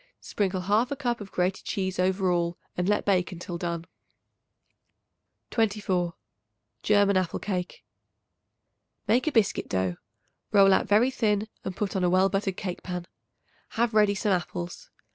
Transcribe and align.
Sprinkle 0.19 0.61
1/2 0.63 0.97
cup 0.97 1.21
of 1.21 1.31
grated 1.31 1.63
cheese 1.63 1.99
over 1.99 2.31
all 2.31 2.57
and 2.75 2.89
let 2.89 3.05
bake 3.05 3.31
until 3.31 3.59
done. 3.59 3.85
24. 5.51 6.15
German 6.81 7.17
Apple 7.17 7.37
Cake. 7.37 7.85
Make 9.07 9.27
a 9.27 9.31
biscuit 9.31 9.69
dough; 9.69 9.97
roll 10.51 10.73
out 10.73 10.87
very 10.87 11.11
thin 11.11 11.47
and 11.63 11.75
put 11.77 11.95
on 11.95 12.03
a 12.03 12.09
well 12.09 12.29
buttered 12.29 12.57
cake 12.57 12.81
pan. 12.81 13.05
Have 13.73 13.93
ready 13.93 14.15
some 14.15 14.31
apples. 14.31 14.89